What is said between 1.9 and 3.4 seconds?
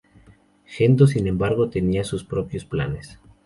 sus propios planes.